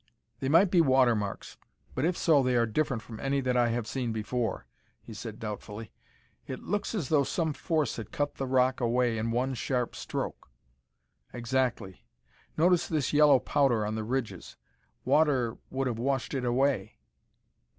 "They 0.39 0.49
might 0.49 0.71
be 0.71 0.81
water 0.81 1.13
marks 1.15 1.57
but 1.93 2.05
if 2.05 2.17
so 2.17 2.41
they 2.41 2.55
are 2.55 2.65
different 2.65 3.03
from 3.03 3.19
any 3.19 3.39
that 3.41 3.55
I 3.55 3.67
have 3.67 3.85
seen 3.85 4.11
before," 4.11 4.65
he 4.99 5.13
said 5.13 5.37
doubtfully. 5.37 5.91
"It 6.47 6.63
looks 6.63 6.95
as 6.95 7.09
though 7.09 7.23
some 7.23 7.53
force 7.53 7.97
had 7.97 8.11
cut 8.11 8.33
the 8.33 8.47
rock 8.47 8.81
away 8.81 9.19
in 9.19 9.29
one 9.29 9.53
sharp 9.53 9.95
stroke." 9.95 10.49
"Exactly. 11.33 12.03
Notice 12.57 12.87
this 12.87 13.13
yellow 13.13 13.37
powder 13.37 13.85
on 13.85 13.93
the 13.93 14.03
ridges. 14.03 14.57
Water 15.05 15.57
would 15.69 15.85
have 15.85 15.99
washed 15.99 16.33
it 16.33 16.45
away." 16.45 16.93